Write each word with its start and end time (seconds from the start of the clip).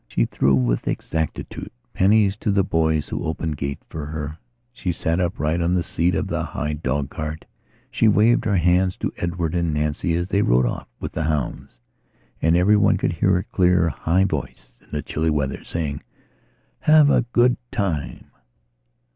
She 0.07 0.25
threw 0.25 0.55
with 0.55 0.87
exactitude 0.87 1.69
pennies 1.93 2.35
to 2.37 2.49
the 2.49 2.63
boys 2.63 3.07
who 3.07 3.23
opened 3.23 3.57
gates 3.57 3.85
for 3.87 4.07
her; 4.07 4.39
she 4.73 4.91
sat 4.91 5.19
upright 5.19 5.61
on 5.61 5.75
the 5.75 5.83
seat 5.83 6.15
of 6.15 6.25
the 6.25 6.41
high 6.41 6.73
dog 6.73 7.11
cart; 7.11 7.45
she 7.91 8.07
waved 8.07 8.43
her 8.45 8.57
hands 8.57 8.97
to 8.97 9.13
Edward 9.17 9.53
and 9.53 9.75
Nancy 9.75 10.15
as 10.15 10.27
they 10.27 10.41
rode 10.41 10.65
off 10.65 10.87
with 10.99 11.11
the 11.11 11.21
hounds, 11.25 11.77
and 12.41 12.57
every 12.57 12.77
one 12.77 12.97
could 12.97 13.11
hear 13.13 13.29
her 13.33 13.45
clear, 13.51 13.89
high 13.89 14.23
voice, 14.25 14.79
in 14.81 14.89
the 14.89 15.03
chilly 15.03 15.29
weather, 15.29 15.63
saying: 15.63 16.01
"Have 16.79 17.11
a 17.11 17.21
good 17.31 17.55
time!" 17.71 18.31